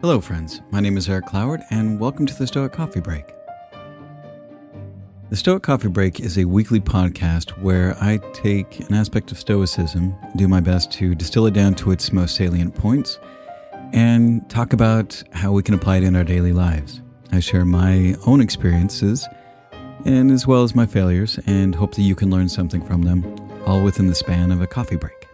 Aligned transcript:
Hello, 0.00 0.18
friends. 0.18 0.62
My 0.70 0.80
name 0.80 0.96
is 0.96 1.10
Eric 1.10 1.26
Cloward, 1.26 1.62
and 1.68 2.00
welcome 2.00 2.24
to 2.24 2.34
the 2.34 2.46
Stoic 2.46 2.72
Coffee 2.72 3.00
Break. 3.00 3.34
The 5.28 5.36
Stoic 5.36 5.62
Coffee 5.62 5.88
Break 5.88 6.20
is 6.20 6.38
a 6.38 6.46
weekly 6.46 6.80
podcast 6.80 7.50
where 7.60 7.94
I 8.00 8.16
take 8.32 8.80
an 8.88 8.94
aspect 8.94 9.30
of 9.30 9.38
Stoicism, 9.38 10.14
do 10.36 10.48
my 10.48 10.60
best 10.60 10.90
to 10.92 11.14
distill 11.14 11.44
it 11.44 11.52
down 11.52 11.74
to 11.74 11.90
its 11.90 12.14
most 12.14 12.34
salient 12.34 12.74
points, 12.74 13.18
and 13.92 14.48
talk 14.48 14.72
about 14.72 15.22
how 15.32 15.52
we 15.52 15.62
can 15.62 15.74
apply 15.74 15.98
it 15.98 16.04
in 16.04 16.16
our 16.16 16.24
daily 16.24 16.54
lives. 16.54 17.02
I 17.30 17.40
share 17.40 17.66
my 17.66 18.16
own 18.24 18.40
experiences 18.40 19.28
and 20.06 20.30
as 20.30 20.46
well 20.46 20.62
as 20.62 20.74
my 20.74 20.86
failures, 20.86 21.38
and 21.44 21.74
hope 21.74 21.94
that 21.96 22.02
you 22.02 22.14
can 22.14 22.30
learn 22.30 22.48
something 22.48 22.82
from 22.86 23.02
them, 23.02 23.22
all 23.66 23.82
within 23.82 24.06
the 24.06 24.14
span 24.14 24.50
of 24.50 24.62
a 24.62 24.66
coffee 24.66 24.96
break. 24.96 25.28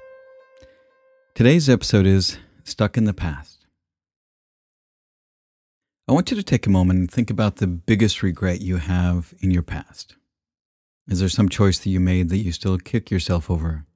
Today's 1.37 1.71
episode 1.71 2.05
is 2.05 2.39
Stuck 2.65 2.97
in 2.97 3.05
the 3.05 3.15
Past. 3.15 3.56
I 6.09 6.13
want 6.13 6.31
you 6.31 6.37
to 6.37 6.43
take 6.45 6.69
a 6.69 6.71
moment 6.71 7.01
and 7.01 7.11
think 7.11 7.31
about 7.31 7.57
the 7.57 7.67
biggest 7.67 8.23
regret 8.23 8.61
you 8.61 8.77
have 8.77 9.35
in 9.41 9.51
your 9.51 9.65
past. 9.65 10.15
Is 11.09 11.19
there 11.19 11.29
some 11.29 11.49
choice 11.49 11.81
that 11.81 11.91
you 11.91 11.99
made 11.99 12.29
that 12.29 12.39
you 12.39 12.53
still 12.53 12.79
kick 12.79 13.11
yourself 13.11 13.51
over? 13.51 13.87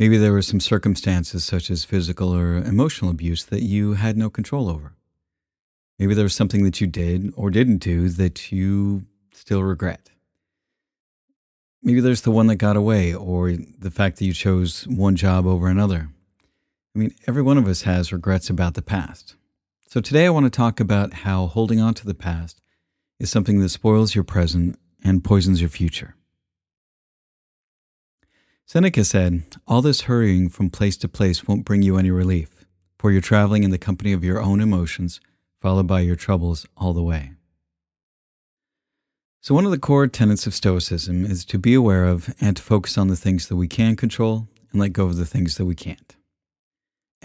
Maybe 0.00 0.16
there 0.16 0.32
were 0.32 0.42
some 0.42 0.58
circumstances 0.58 1.44
such 1.44 1.70
as 1.70 1.84
physical 1.84 2.34
or 2.34 2.56
emotional 2.56 3.12
abuse 3.12 3.44
that 3.44 3.62
you 3.62 3.92
had 3.92 4.16
no 4.16 4.30
control 4.30 4.68
over. 4.68 4.94
Maybe 5.96 6.12
there 6.12 6.24
was 6.24 6.34
something 6.34 6.64
that 6.64 6.80
you 6.80 6.88
did 6.88 7.32
or 7.36 7.50
didn't 7.50 7.78
do 7.78 8.08
that 8.08 8.50
you 8.50 9.04
still 9.32 9.62
regret. 9.62 10.10
Maybe 11.84 12.00
there's 12.00 12.22
the 12.22 12.32
one 12.32 12.48
that 12.48 12.56
got 12.56 12.76
away 12.76 13.14
or 13.14 13.52
the 13.52 13.92
fact 13.92 14.16
that 14.18 14.24
you 14.24 14.32
chose 14.32 14.88
one 14.88 15.14
job 15.14 15.46
over 15.46 15.68
another. 15.68 16.08
I 16.96 16.98
mean, 16.98 17.14
every 17.28 17.42
one 17.42 17.58
of 17.58 17.68
us 17.68 17.82
has 17.82 18.12
regrets 18.12 18.50
about 18.50 18.74
the 18.74 18.82
past. 18.82 19.36
So 19.90 20.02
today 20.02 20.26
I 20.26 20.30
want 20.30 20.44
to 20.44 20.50
talk 20.50 20.80
about 20.80 21.14
how 21.14 21.46
holding 21.46 21.80
on 21.80 21.94
to 21.94 22.04
the 22.04 22.12
past 22.12 22.60
is 23.18 23.30
something 23.30 23.60
that 23.60 23.70
spoils 23.70 24.14
your 24.14 24.22
present 24.22 24.78
and 25.02 25.24
poisons 25.24 25.62
your 25.62 25.70
future. 25.70 26.14
Seneca 28.66 29.02
said, 29.02 29.44
All 29.66 29.80
this 29.80 30.02
hurrying 30.02 30.50
from 30.50 30.68
place 30.68 30.98
to 30.98 31.08
place 31.08 31.48
won't 31.48 31.64
bring 31.64 31.80
you 31.80 31.96
any 31.96 32.10
relief, 32.10 32.66
for 32.98 33.10
you're 33.10 33.22
traveling 33.22 33.62
in 33.62 33.70
the 33.70 33.78
company 33.78 34.12
of 34.12 34.22
your 34.22 34.42
own 34.42 34.60
emotions, 34.60 35.22
followed 35.62 35.86
by 35.86 36.00
your 36.00 36.16
troubles 36.16 36.66
all 36.76 36.92
the 36.92 37.02
way. 37.02 37.32
So, 39.40 39.54
one 39.54 39.64
of 39.64 39.70
the 39.70 39.78
core 39.78 40.06
tenets 40.06 40.46
of 40.46 40.52
Stoicism 40.52 41.24
is 41.24 41.46
to 41.46 41.58
be 41.58 41.72
aware 41.72 42.04
of 42.04 42.34
and 42.42 42.58
to 42.58 42.62
focus 42.62 42.98
on 42.98 43.08
the 43.08 43.16
things 43.16 43.48
that 43.48 43.56
we 43.56 43.68
can 43.68 43.96
control 43.96 44.48
and 44.70 44.82
let 44.82 44.92
go 44.92 45.06
of 45.06 45.16
the 45.16 45.24
things 45.24 45.56
that 45.56 45.64
we 45.64 45.74
can't. 45.74 46.17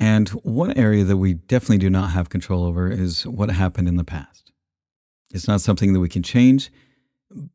And 0.04 0.28
one 0.44 0.74
area 0.74 1.06
that 1.06 1.16
we 1.16 1.36
definitely 1.36 1.78
do 1.78 1.90
not 1.90 2.12
have 2.12 2.28
control 2.28 2.66
over 2.66 2.92
is 2.92 3.26
what 3.26 3.50
happened 3.50 3.88
in 3.88 3.96
the 3.96 4.04
past. 4.04 4.52
It's 5.34 5.48
not 5.48 5.62
something 5.62 5.94
that 5.94 6.02
we 6.02 6.10
can 6.10 6.24
change, 6.24 6.70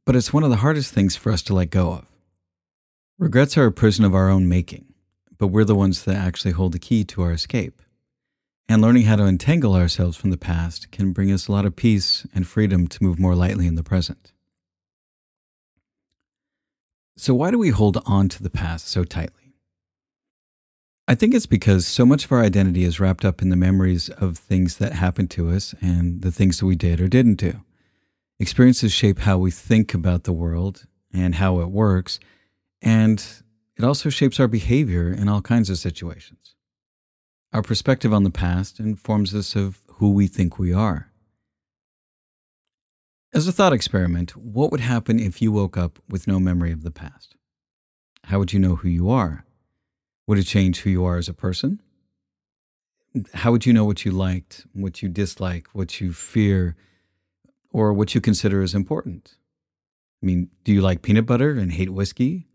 but 0.07 0.17
it's 0.17 0.33
one 0.33 0.45
of 0.45 0.49
the 0.49 0.57
hardest 0.57 0.95
things 0.95 1.15
for 1.15 1.31
us 1.31 1.43
to 1.43 1.53
let 1.53 1.69
go 1.69 1.93
of. 1.93 2.07
Regrets 3.19 3.59
are 3.59 3.67
a 3.67 3.71
prison 3.71 4.03
of 4.03 4.15
our 4.15 4.31
own 4.31 4.49
making, 4.49 4.95
but 5.37 5.49
we're 5.49 5.67
the 5.67 5.75
ones 5.75 6.05
that 6.05 6.17
actually 6.17 6.53
hold 6.53 6.73
the 6.73 6.79
key 6.79 7.05
to 7.05 7.21
our 7.21 7.33
escape. 7.33 7.83
And 8.67 8.81
learning 8.81 9.03
how 9.03 9.17
to 9.17 9.27
entangle 9.27 9.75
ourselves 9.75 10.17
from 10.17 10.31
the 10.31 10.39
past 10.39 10.91
can 10.91 11.13
bring 11.13 11.31
us 11.31 11.49
a 11.49 11.53
lot 11.53 11.67
of 11.67 11.77
peace 11.77 12.27
and 12.35 12.47
freedom 12.47 12.87
to 12.87 13.05
move 13.05 13.19
more 13.19 13.35
lightly 13.35 13.67
in 13.67 13.75
the 13.75 13.85
present. 13.85 14.33
So, 17.19 17.35
why 17.35 17.51
do 17.51 17.59
we 17.59 17.69
hold 17.69 18.03
on 18.07 18.31
to 18.31 18.43
the 18.43 18.49
past 18.49 18.89
so 18.89 19.05
tightly? 19.05 19.48
I 21.11 21.15
think 21.15 21.33
it's 21.33 21.47
because 21.47 21.87
so 21.87 22.05
much 22.05 22.27
of 22.27 22.33
our 22.33 22.43
identity 22.43 22.85
is 22.85 23.01
wrapped 23.01 23.25
up 23.25 23.41
in 23.41 23.49
the 23.49 23.57
memories 23.57 24.11
of 24.11 24.37
things 24.37 24.77
that 24.77 24.93
happened 24.93 25.31
to 25.31 25.49
us 25.49 25.75
and 25.81 26.21
the 26.21 26.31
things 26.31 26.59
that 26.59 26.67
we 26.67 26.77
did 26.77 27.01
or 27.01 27.09
didn't 27.09 27.37
do. 27.37 27.63
Experiences 28.39 28.93
shape 28.93 29.21
how 29.21 29.39
we 29.39 29.51
think 29.51 29.95
about 29.95 30.25
the 30.25 30.35
world 30.35 30.87
and 31.11 31.37
how 31.37 31.61
it 31.61 31.71
works, 31.71 32.21
and 32.83 33.25
it 33.79 33.85
also 33.85 34.11
shapes 34.11 34.39
our 34.39 34.49
behavior 34.49 35.11
in 35.11 35.31
all 35.31 35.41
kinds 35.41 35.71
of 35.71 35.79
situations. 35.79 36.55
Our 37.55 37.63
perspective 37.63 38.13
on 38.13 38.25
the 38.25 38.31
past 38.31 38.79
informs 38.79 39.35
us 39.35 39.57
of 39.57 39.79
who 39.95 40.13
we 40.13 40.27
think 40.27 40.59
we 40.59 40.75
are. 40.75 41.11
As 43.33 43.49
a 43.49 43.53
thought 43.53 43.73
experiment, 43.73 44.37
what 44.37 44.71
would 44.71 44.81
happen 44.81 45.19
if 45.19 45.41
you 45.41 45.53
woke 45.53 45.79
up 45.79 45.99
with 46.07 46.29
no 46.29 46.39
memory 46.39 46.71
of 46.71 46.83
the 46.83 46.91
past? 46.91 47.35
How 48.25 48.39
would 48.39 48.53
you 48.53 48.59
know 48.59 48.77
who 48.77 48.89
you 48.89 49.09
are? 49.09 49.47
Would 50.29 50.39
it 50.39 50.45
change 50.45 50.81
who 50.81 50.91
you 50.91 51.07
are 51.07 51.17
as 51.17 51.31
a 51.31 51.33
person? 51.33 51.81
How 53.33 53.51
would 53.51 53.65
you 53.65 53.73
know 53.73 53.87
what 53.87 54.05
you 54.05 54.11
liked, 54.11 54.67
what 54.75 55.01
you 55.01 55.09
dislike, 55.09 55.69
what 55.73 56.03
you 56.03 56.13
fear, 56.13 56.77
or 57.71 57.95
what 57.95 58.15
you 58.15 58.21
consider 58.21 58.61
as 58.61 58.75
important? 58.75 59.37
I 60.23 60.27
mean, 60.27 60.51
do 60.65 60.73
you 60.73 60.83
like 60.83 61.01
peanut 61.01 61.25
butter 61.25 61.53
and 61.53 61.73
hate 61.73 61.89
whiskey? 61.89 62.47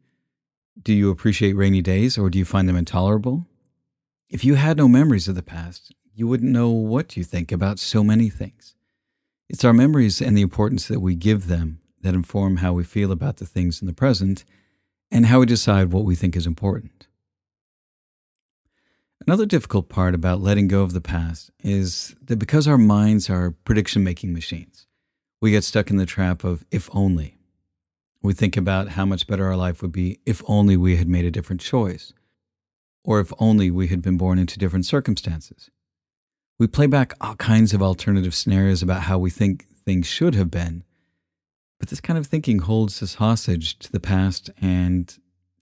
Do 0.80 0.94
you 0.94 1.10
appreciate 1.10 1.54
rainy 1.54 1.82
days 1.82 2.16
or 2.16 2.30
do 2.30 2.38
you 2.38 2.46
find 2.46 2.70
them 2.70 2.76
intolerable? 2.76 3.48
If 4.30 4.46
you 4.46 4.54
had 4.54 4.78
no 4.78 4.88
memories 4.88 5.28
of 5.28 5.34
the 5.34 5.42
past, 5.42 5.96
you 6.14 6.28
wouldn't 6.28 6.52
know 6.52 6.70
what 6.70 7.18
you 7.18 7.24
think 7.24 7.52
about 7.52 7.80
so 7.80 8.04
many 8.04 8.30
things. 8.30 8.76
It's 9.50 9.66
our 9.66 9.74
memories 9.74 10.22
and 10.22 10.38
the 10.38 10.44
importance 10.44 10.88
that 10.90 11.00
we 11.00 11.16
give 11.16 11.48
them 11.48 11.80
that 12.02 12.14
inform 12.14 12.58
how 12.58 12.74
we 12.74 12.84
feel 12.84 13.12
about 13.12 13.38
the 13.38 13.48
things 13.48 13.82
in 13.82 13.88
the 13.88 13.94
present 13.94 14.46
and 15.10 15.26
how 15.26 15.40
we 15.40 15.48
decide 15.48 15.92
what 15.92 16.06
we 16.06 16.14
think 16.14 16.36
is 16.36 16.46
important. 16.46 17.08
Another 19.26 19.46
difficult 19.46 19.88
part 19.88 20.14
about 20.14 20.42
letting 20.42 20.68
go 20.68 20.82
of 20.82 20.92
the 20.92 21.00
past 21.00 21.50
is 21.64 22.14
that 22.22 22.36
because 22.36 22.68
our 22.68 22.78
minds 22.78 23.30
are 23.30 23.52
prediction 23.64 24.04
making 24.04 24.34
machines, 24.34 24.86
we 25.42 25.52
get 25.52 25.64
stuck 25.64 25.90
in 25.90 25.96
the 25.96 26.06
trap 26.06 26.44
of 26.44 26.66
if 26.72 26.90
only. 26.94 27.38
We 28.22 28.34
think 28.34 28.58
about 28.58 28.90
how 28.90 29.06
much 29.06 29.26
better 29.26 29.46
our 29.46 29.56
life 29.56 29.82
would 29.82 29.94
be 29.94 30.20
if 30.26 30.42
only 30.46 30.76
we 30.76 30.98
had 30.98 31.08
made 31.08 31.24
a 31.24 31.32
different 31.32 31.62
choice, 31.62 32.12
or 33.06 33.22
if 33.22 33.32
only 33.40 33.72
we 33.72 33.88
had 33.88 34.02
been 34.02 34.18
born 34.18 34.38
into 34.40 34.60
different 34.60 34.86
circumstances. 34.86 35.70
We 36.60 36.68
play 36.68 36.88
back 36.88 37.14
all 37.22 37.36
kinds 37.36 37.74
of 37.74 37.82
alternative 37.82 38.36
scenarios 38.36 38.84
about 38.84 39.04
how 39.04 39.20
we 39.20 39.30
think 39.30 39.68
things 39.86 40.06
should 40.06 40.36
have 40.36 40.52
been, 40.52 40.84
but 41.80 41.88
this 41.88 42.02
kind 42.02 42.20
of 42.20 42.28
thinking 42.28 42.60
holds 42.60 43.02
us 43.02 43.16
hostage 43.16 43.80
to 43.80 43.92
the 43.92 44.02
past 44.02 44.50
and 44.62 45.18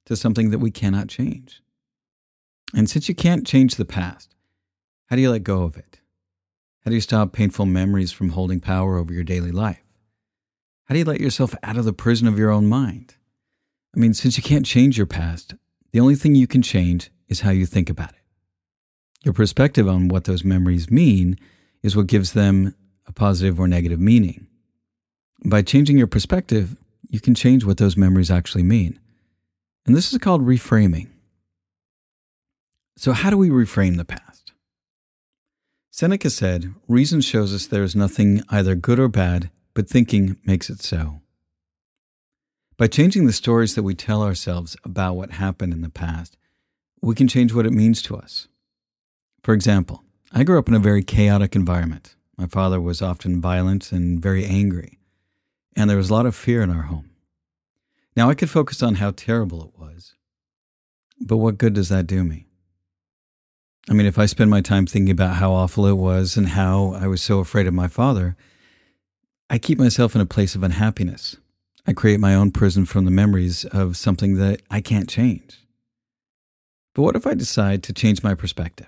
to 0.05 0.15
something 0.15 0.49
that 0.49 0.59
we 0.59 0.71
cannot 0.71 1.09
change. 1.09 1.61
And 2.73 2.89
since 2.89 3.09
you 3.09 3.15
can't 3.15 3.45
change 3.45 3.75
the 3.75 3.85
past, 3.85 4.35
how 5.07 5.15
do 5.15 5.21
you 5.21 5.31
let 5.31 5.43
go 5.43 5.63
of 5.63 5.77
it? 5.77 5.99
How 6.83 6.89
do 6.89 6.95
you 6.95 7.01
stop 7.01 7.33
painful 7.33 7.65
memories 7.65 8.11
from 8.11 8.29
holding 8.29 8.59
power 8.59 8.97
over 8.97 9.13
your 9.13 9.23
daily 9.23 9.51
life? 9.51 9.83
How 10.85 10.93
do 10.93 10.99
you 10.99 11.05
let 11.05 11.21
yourself 11.21 11.53
out 11.63 11.77
of 11.77 11.85
the 11.85 11.93
prison 11.93 12.27
of 12.27 12.39
your 12.39 12.49
own 12.49 12.65
mind? 12.67 13.15
I 13.95 13.99
mean, 13.99 14.13
since 14.13 14.37
you 14.37 14.43
can't 14.43 14.65
change 14.65 14.97
your 14.97 15.07
past, 15.07 15.53
the 15.91 15.99
only 15.99 16.15
thing 16.15 16.35
you 16.35 16.47
can 16.47 16.61
change 16.61 17.11
is 17.27 17.41
how 17.41 17.51
you 17.51 17.65
think 17.65 17.89
about 17.89 18.11
it. 18.11 18.15
Your 19.23 19.33
perspective 19.33 19.87
on 19.87 20.07
what 20.07 20.23
those 20.23 20.43
memories 20.43 20.89
mean 20.89 21.37
is 21.83 21.95
what 21.95 22.07
gives 22.07 22.33
them 22.33 22.73
a 23.05 23.11
positive 23.11 23.59
or 23.59 23.67
negative 23.67 23.99
meaning. 23.99 24.47
By 25.45 25.61
changing 25.61 25.97
your 25.97 26.07
perspective, 26.07 26.75
you 27.09 27.19
can 27.19 27.35
change 27.35 27.65
what 27.65 27.77
those 27.77 27.97
memories 27.97 28.31
actually 28.31 28.63
mean. 28.63 28.99
And 29.85 29.95
this 29.95 30.11
is 30.11 30.19
called 30.19 30.45
reframing. 30.45 31.09
So, 33.01 33.13
how 33.13 33.31
do 33.31 33.37
we 33.37 33.49
reframe 33.49 33.97
the 33.97 34.05
past? 34.05 34.51
Seneca 35.89 36.29
said, 36.29 36.75
Reason 36.87 37.19
shows 37.19 37.51
us 37.51 37.65
there 37.65 37.81
is 37.81 37.95
nothing 37.95 38.43
either 38.49 38.75
good 38.75 38.99
or 38.99 39.07
bad, 39.07 39.49
but 39.73 39.89
thinking 39.89 40.37
makes 40.45 40.69
it 40.69 40.83
so. 40.83 41.21
By 42.77 42.85
changing 42.85 43.25
the 43.25 43.33
stories 43.33 43.73
that 43.73 43.81
we 43.81 43.95
tell 43.95 44.21
ourselves 44.21 44.77
about 44.83 45.15
what 45.15 45.31
happened 45.31 45.73
in 45.73 45.81
the 45.81 45.89
past, 45.89 46.37
we 47.01 47.15
can 47.15 47.27
change 47.27 47.55
what 47.55 47.65
it 47.65 47.73
means 47.73 48.03
to 48.03 48.15
us. 48.15 48.47
For 49.41 49.55
example, 49.55 50.03
I 50.31 50.43
grew 50.43 50.59
up 50.59 50.67
in 50.67 50.75
a 50.75 50.79
very 50.79 51.01
chaotic 51.01 51.55
environment. 51.55 52.15
My 52.37 52.45
father 52.45 52.79
was 52.79 53.01
often 53.01 53.41
violent 53.41 53.91
and 53.91 54.21
very 54.21 54.45
angry, 54.45 54.99
and 55.75 55.89
there 55.89 55.97
was 55.97 56.11
a 56.11 56.13
lot 56.13 56.27
of 56.27 56.35
fear 56.35 56.61
in 56.61 56.69
our 56.69 56.83
home. 56.83 57.09
Now 58.15 58.29
I 58.29 58.35
could 58.35 58.51
focus 58.51 58.83
on 58.83 58.95
how 59.01 59.09
terrible 59.09 59.63
it 59.63 59.79
was, 59.79 60.13
but 61.19 61.37
what 61.37 61.57
good 61.57 61.73
does 61.73 61.89
that 61.89 62.05
do 62.05 62.23
me? 62.23 62.45
I 63.89 63.93
mean, 63.93 64.05
if 64.05 64.19
I 64.19 64.25
spend 64.27 64.51
my 64.51 64.61
time 64.61 64.85
thinking 64.85 65.11
about 65.11 65.35
how 65.35 65.51
awful 65.53 65.87
it 65.87 65.97
was 65.97 66.37
and 66.37 66.49
how 66.49 66.93
I 66.93 67.07
was 67.07 67.21
so 67.21 67.39
afraid 67.39 67.67
of 67.67 67.73
my 67.73 67.87
father, 67.87 68.35
I 69.49 69.57
keep 69.57 69.79
myself 69.79 70.15
in 70.15 70.21
a 70.21 70.25
place 70.25 70.55
of 70.55 70.63
unhappiness. 70.63 71.37
I 71.87 71.93
create 71.93 72.19
my 72.19 72.35
own 72.35 72.51
prison 72.51 72.85
from 72.85 73.05
the 73.05 73.11
memories 73.11 73.65
of 73.65 73.97
something 73.97 74.35
that 74.35 74.61
I 74.69 74.81
can't 74.81 75.09
change. 75.09 75.65
But 76.93 77.01
what 77.01 77.15
if 77.15 77.25
I 77.25 77.33
decide 77.33 77.81
to 77.83 77.93
change 77.93 78.21
my 78.21 78.35
perspective? 78.35 78.87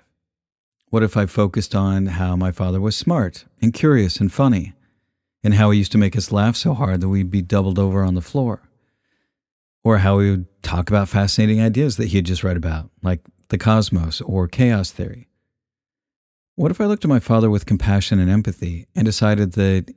What 0.90 1.02
if 1.02 1.16
I 1.16 1.26
focused 1.26 1.74
on 1.74 2.06
how 2.06 2.36
my 2.36 2.52
father 2.52 2.80
was 2.80 2.96
smart 2.96 3.46
and 3.60 3.74
curious 3.74 4.20
and 4.20 4.32
funny, 4.32 4.74
and 5.42 5.54
how 5.54 5.72
he 5.72 5.78
used 5.78 5.92
to 5.92 5.98
make 5.98 6.16
us 6.16 6.30
laugh 6.30 6.54
so 6.54 6.72
hard 6.72 7.00
that 7.00 7.08
we'd 7.08 7.30
be 7.30 7.42
doubled 7.42 7.78
over 7.78 8.04
on 8.04 8.14
the 8.14 8.20
floor? 8.20 8.62
Or 9.82 9.98
how 9.98 10.20
he 10.20 10.30
would 10.30 10.62
talk 10.62 10.88
about 10.88 11.08
fascinating 11.08 11.60
ideas 11.60 11.96
that 11.96 12.08
he 12.08 12.16
had 12.18 12.26
just 12.26 12.44
read 12.44 12.56
about, 12.56 12.90
like 13.02 13.20
the 13.48 13.58
cosmos 13.58 14.20
or 14.20 14.48
chaos 14.48 14.90
theory. 14.90 15.28
What 16.56 16.70
if 16.70 16.80
I 16.80 16.86
looked 16.86 17.04
at 17.04 17.08
my 17.08 17.18
father 17.18 17.50
with 17.50 17.66
compassion 17.66 18.18
and 18.18 18.30
empathy 18.30 18.86
and 18.94 19.04
decided 19.04 19.52
that 19.52 19.92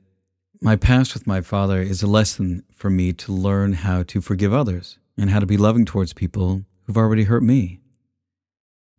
my 0.60 0.74
past 0.74 1.14
with 1.14 1.26
my 1.26 1.40
father 1.40 1.80
is 1.80 2.02
a 2.02 2.08
lesson 2.08 2.64
for 2.74 2.90
me 2.90 3.12
to 3.12 3.32
learn 3.32 3.74
how 3.74 4.02
to 4.04 4.20
forgive 4.20 4.52
others 4.52 4.98
and 5.16 5.30
how 5.30 5.38
to 5.38 5.46
be 5.46 5.56
loving 5.56 5.84
towards 5.84 6.12
people 6.12 6.64
who've 6.82 6.96
already 6.96 7.24
hurt 7.24 7.42
me? 7.42 7.80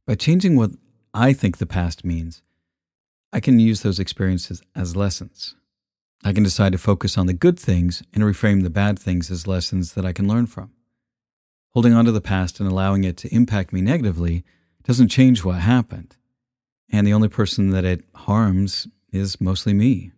By 0.05 0.15
changing 0.15 0.55
what 0.55 0.71
I 1.13 1.33
think 1.33 1.57
the 1.57 1.65
past 1.65 2.05
means, 2.05 2.41
I 3.33 3.39
can 3.39 3.59
use 3.59 3.81
those 3.81 3.99
experiences 3.99 4.61
as 4.75 4.95
lessons. 4.95 5.55
I 6.23 6.33
can 6.33 6.43
decide 6.43 6.71
to 6.71 6.77
focus 6.77 7.17
on 7.17 7.27
the 7.27 7.33
good 7.33 7.59
things 7.59 8.03
and 8.13 8.23
reframe 8.23 8.63
the 8.63 8.69
bad 8.69 8.97
things 8.97 9.29
as 9.29 9.47
lessons 9.47 9.93
that 9.93 10.05
I 10.05 10.13
can 10.13 10.27
learn 10.27 10.47
from. 10.47 10.71
Holding 11.79 11.93
on 11.93 12.03
to 12.03 12.11
the 12.11 12.19
past 12.19 12.59
and 12.59 12.69
allowing 12.69 13.05
it 13.05 13.15
to 13.15 13.33
impact 13.33 13.71
me 13.71 13.79
negatively 13.79 14.43
doesn't 14.83 15.07
change 15.07 15.45
what 15.45 15.61
happened. 15.61 16.17
And 16.91 17.07
the 17.07 17.13
only 17.13 17.29
person 17.29 17.69
that 17.69 17.85
it 17.85 18.03
harms 18.13 18.89
is 19.13 19.39
mostly 19.39 19.73
me. 19.73 20.11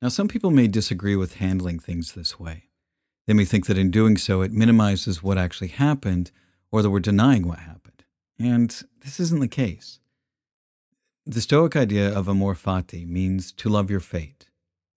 Now, 0.00 0.08
some 0.08 0.28
people 0.28 0.50
may 0.50 0.66
disagree 0.66 1.14
with 1.14 1.34
handling 1.34 1.78
things 1.78 2.14
this 2.14 2.40
way. 2.40 2.70
They 3.26 3.34
may 3.34 3.44
think 3.44 3.66
that 3.66 3.76
in 3.76 3.90
doing 3.90 4.16
so, 4.16 4.40
it 4.40 4.50
minimizes 4.50 5.22
what 5.22 5.36
actually 5.36 5.68
happened 5.68 6.30
or 6.72 6.80
that 6.80 6.88
we're 6.88 7.00
denying 7.00 7.46
what 7.46 7.58
happened. 7.58 8.02
And 8.38 8.70
this 9.02 9.20
isn't 9.20 9.40
the 9.40 9.46
case. 9.46 10.00
The 11.26 11.42
Stoic 11.42 11.76
idea 11.76 12.10
of 12.10 12.30
amor 12.30 12.54
fati 12.54 13.06
means 13.06 13.52
to 13.52 13.68
love 13.68 13.90
your 13.90 14.00
fate, 14.00 14.46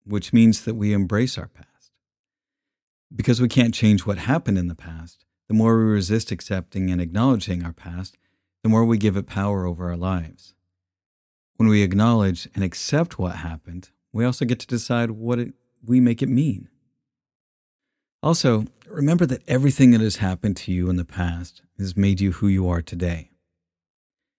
which 0.05 0.31
means 0.31 0.63
that 0.63 0.75
we 0.75 0.93
embrace 0.93 1.37
our 1.37 1.49
past. 1.49 1.91
Because 3.13 3.41
we 3.41 3.49
can't 3.49 3.73
change 3.73 4.05
what 4.05 4.19
happened 4.19 4.57
in 4.57 4.69
the 4.69 4.73
past, 4.73 5.25
the 5.47 5.53
more 5.53 5.77
we 5.77 5.91
resist 5.91 6.31
accepting 6.31 6.89
and 6.89 7.01
acknowledging 7.01 7.63
our 7.63 7.73
past, 7.73 8.17
the 8.63 8.69
more 8.69 8.85
we 8.85 8.97
give 8.97 9.17
it 9.17 9.27
power 9.27 9.65
over 9.65 9.89
our 9.89 9.97
lives. 9.97 10.53
When 11.57 11.69
we 11.69 11.83
acknowledge 11.83 12.47
and 12.55 12.63
accept 12.63 13.19
what 13.19 13.37
happened, 13.37 13.89
we 14.11 14.25
also 14.25 14.45
get 14.45 14.59
to 14.59 14.67
decide 14.67 15.11
what 15.11 15.39
it, 15.39 15.53
we 15.85 15.99
make 15.99 16.21
it 16.21 16.29
mean. 16.29 16.69
Also, 18.21 18.65
remember 18.87 19.25
that 19.25 19.43
everything 19.47 19.91
that 19.91 20.01
has 20.01 20.17
happened 20.17 20.55
to 20.55 20.71
you 20.71 20.89
in 20.89 20.95
the 20.95 21.05
past 21.05 21.61
has 21.77 21.97
made 21.97 22.21
you 22.21 22.31
who 22.33 22.47
you 22.47 22.69
are 22.69 22.81
today. 22.81 23.31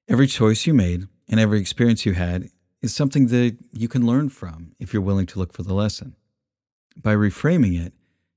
Every 0.08 0.26
choice 0.26 0.66
you 0.66 0.72
made 0.74 1.06
and 1.28 1.38
every 1.38 1.60
experience 1.60 2.06
you 2.06 2.14
had 2.14 2.48
is 2.80 2.94
something 2.94 3.26
that 3.26 3.56
you 3.72 3.88
can 3.88 4.06
learn 4.06 4.28
from 4.28 4.72
if 4.78 4.92
you're 4.92 5.02
willing 5.02 5.26
to 5.26 5.38
look 5.38 5.52
for 5.52 5.62
the 5.62 5.74
lesson. 5.74 6.16
By 6.96 7.14
reframing 7.14 7.78
it, 7.78 7.92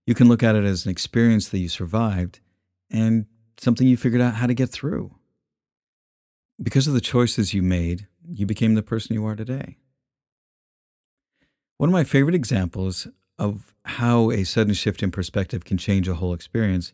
you 0.05 0.13
can 0.13 0.27
look 0.27 0.43
at 0.43 0.55
it 0.55 0.63
as 0.63 0.85
an 0.85 0.91
experience 0.91 1.49
that 1.49 1.59
you 1.59 1.69
survived 1.69 2.39
and 2.89 3.25
something 3.57 3.87
you 3.87 3.97
figured 3.97 4.21
out 4.21 4.35
how 4.35 4.47
to 4.47 4.53
get 4.53 4.69
through. 4.69 5.13
Because 6.61 6.87
of 6.87 6.93
the 6.93 7.01
choices 7.01 7.53
you 7.53 7.61
made, 7.61 8.07
you 8.27 8.45
became 8.45 8.75
the 8.75 8.83
person 8.83 9.13
you 9.13 9.25
are 9.25 9.35
today. 9.35 9.77
One 11.77 11.89
of 11.89 11.93
my 11.93 12.03
favorite 12.03 12.35
examples 12.35 13.07
of 13.37 13.73
how 13.85 14.31
a 14.31 14.43
sudden 14.43 14.73
shift 14.73 15.03
in 15.03 15.11
perspective 15.11 15.63
can 15.63 15.77
change 15.77 16.07
a 16.07 16.15
whole 16.15 16.33
experience 16.33 16.91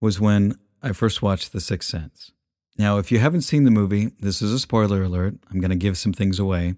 was 0.00 0.20
when 0.20 0.58
I 0.82 0.92
first 0.92 1.22
watched 1.22 1.52
The 1.52 1.60
Sixth 1.60 1.90
Sense. 1.90 2.32
Now, 2.78 2.98
if 2.98 3.10
you 3.10 3.18
haven't 3.18 3.42
seen 3.42 3.64
the 3.64 3.70
movie, 3.70 4.12
this 4.20 4.42
is 4.42 4.52
a 4.52 4.58
spoiler 4.58 5.02
alert. 5.02 5.34
I'm 5.50 5.60
going 5.60 5.70
to 5.70 5.76
give 5.76 5.98
some 5.98 6.12
things 6.12 6.38
away. 6.38 6.74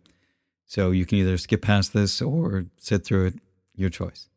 So 0.67 0.91
you 0.91 1.06
can 1.06 1.19
either 1.19 1.39
skip 1.39 1.62
past 1.62 1.93
this 1.93 2.21
or 2.21 2.67
sit 2.77 3.05
through 3.05 3.27
it, 3.27 3.35
your 3.75 3.91
choice. 3.91 4.29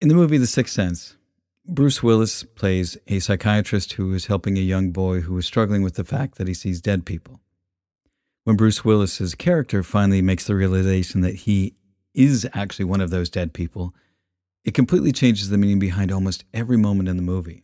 In 0.00 0.08
the 0.08 0.14
movie 0.14 0.38
The 0.38 0.46
Sixth 0.46 0.74
Sense, 0.74 1.16
Bruce 1.66 2.02
Willis 2.02 2.42
plays 2.42 2.98
a 3.06 3.20
psychiatrist 3.20 3.92
who 3.92 4.12
is 4.14 4.26
helping 4.26 4.58
a 4.58 4.62
young 4.62 4.90
boy 4.90 5.20
who 5.20 5.38
is 5.38 5.46
struggling 5.46 5.82
with 5.82 5.94
the 5.94 6.02
fact 6.02 6.34
that 6.36 6.48
he 6.48 6.54
sees 6.54 6.80
dead 6.80 7.06
people. 7.06 7.40
When 8.42 8.56
Bruce 8.56 8.84
Willis's 8.84 9.36
character 9.36 9.84
finally 9.84 10.22
makes 10.22 10.44
the 10.44 10.56
realization 10.56 11.20
that 11.20 11.36
he 11.36 11.76
is 12.14 12.48
actually 12.52 12.86
one 12.86 13.00
of 13.00 13.10
those 13.10 13.30
dead 13.30 13.52
people, 13.52 13.94
it 14.64 14.74
completely 14.74 15.12
changes 15.12 15.50
the 15.50 15.58
meaning 15.58 15.78
behind 15.78 16.10
almost 16.10 16.44
every 16.52 16.76
moment 16.76 17.08
in 17.08 17.16
the 17.16 17.22
movie. 17.22 17.62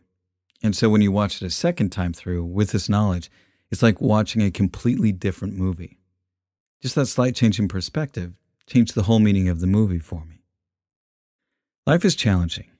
And 0.63 0.75
so 0.75 0.89
when 0.89 1.01
you 1.01 1.11
watch 1.11 1.41
it 1.41 1.45
a 1.45 1.49
second 1.49 1.89
time 1.89 2.13
through 2.13 2.45
with 2.45 2.71
this 2.71 2.87
knowledge, 2.87 3.29
it's 3.69 3.83
like 3.83 3.99
watching 3.99 4.41
a 4.41 4.49
completely 4.49 5.11
different 5.11 5.57
movie. 5.57 5.99
Just 6.81 6.95
that 6.95 7.07
slight 7.07 7.35
change 7.35 7.59
in 7.59 7.67
perspective 7.67 8.33
changed 8.65 8.95
the 8.95 9.03
whole 9.03 9.19
meaning 9.19 9.49
of 9.49 9.59
the 9.59 9.67
movie 9.67 9.99
for 9.99 10.23
me. 10.23 10.43
Life 11.85 12.05
is 12.05 12.15
challenging, 12.15 12.71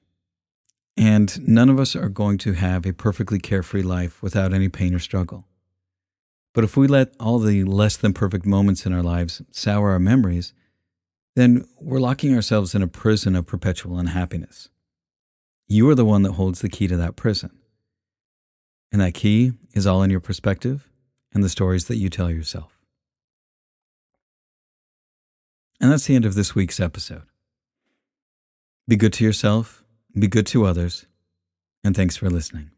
and 0.96 1.46
none 1.46 1.70
of 1.70 1.80
us 1.80 1.94
are 1.96 2.08
going 2.08 2.38
to 2.38 2.52
have 2.52 2.84
a 2.84 2.92
perfectly 2.92 3.38
carefree 3.38 3.82
life 3.82 4.22
without 4.22 4.52
any 4.52 4.68
pain 4.68 4.94
or 4.94 4.98
struggle. 4.98 5.46
But 6.52 6.64
if 6.64 6.76
we 6.76 6.88
let 6.88 7.14
all 7.20 7.38
the 7.38 7.64
less 7.64 7.96
than 7.96 8.12
perfect 8.12 8.44
moments 8.44 8.84
in 8.84 8.92
our 8.92 9.02
lives 9.02 9.40
sour 9.50 9.90
our 9.90 9.98
memories, 9.98 10.52
then 11.36 11.64
we're 11.80 12.00
locking 12.00 12.34
ourselves 12.34 12.74
in 12.74 12.82
a 12.82 12.88
prison 12.88 13.36
of 13.36 13.46
perpetual 13.46 13.98
unhappiness. 13.98 14.68
You 15.68 15.88
are 15.88 15.94
the 15.94 16.04
one 16.04 16.22
that 16.22 16.32
holds 16.32 16.60
the 16.60 16.68
key 16.68 16.88
to 16.88 16.96
that 16.96 17.14
prison. 17.14 17.56
And 18.90 19.00
that 19.00 19.14
key 19.14 19.52
is 19.72 19.86
all 19.86 20.02
in 20.02 20.10
your 20.10 20.20
perspective 20.20 20.90
and 21.32 21.44
the 21.44 21.48
stories 21.48 21.84
that 21.84 21.96
you 21.96 22.10
tell 22.10 22.30
yourself. 22.30 22.76
And 25.80 25.92
that's 25.92 26.06
the 26.06 26.16
end 26.16 26.26
of 26.26 26.34
this 26.34 26.54
week's 26.54 26.80
episode. 26.80 27.22
Be 28.88 28.96
good 28.96 29.12
to 29.14 29.24
yourself, 29.24 29.79
be 30.18 30.28
good 30.28 30.46
to 30.48 30.64
others, 30.64 31.06
and 31.84 31.94
thanks 31.94 32.16
for 32.16 32.30
listening. 32.30 32.70